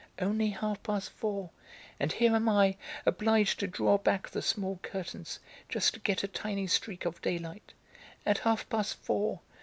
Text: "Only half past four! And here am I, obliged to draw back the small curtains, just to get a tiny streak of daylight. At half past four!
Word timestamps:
"Only 0.17 0.49
half 0.49 0.81
past 0.81 1.11
four! 1.11 1.51
And 1.99 2.11
here 2.11 2.33
am 2.35 2.49
I, 2.49 2.75
obliged 3.05 3.59
to 3.59 3.67
draw 3.67 3.99
back 3.99 4.27
the 4.31 4.41
small 4.41 4.79
curtains, 4.81 5.37
just 5.69 5.93
to 5.93 5.99
get 5.99 6.23
a 6.23 6.27
tiny 6.27 6.65
streak 6.65 7.05
of 7.05 7.21
daylight. 7.21 7.75
At 8.25 8.39
half 8.39 8.67
past 8.67 8.95
four! 8.95 9.41